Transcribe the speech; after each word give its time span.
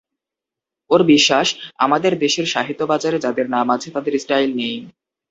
ওর 0.89 1.01
বিশ্বাস, 1.03 1.47
আমাদের 1.77 2.13
দেশের 2.19 2.45
সাহিত্যবাজারে 2.45 3.17
যাদের 3.19 3.47
নাম 3.49 3.67
আছে 3.69 3.87
তাদের 3.91 4.13
স্টাইল 4.19 4.49
নেই। 4.55 4.75